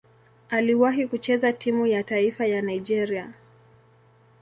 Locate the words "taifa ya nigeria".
2.03-3.33